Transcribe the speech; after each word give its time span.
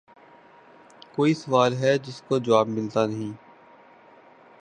کوئی 1.15 1.33
سوال 1.41 1.71
ھے 1.81 1.91
جس 2.05 2.17
کو 2.27 2.33
جواب 2.45 2.67
مِلتا 2.75 3.01
نیں 3.09 3.33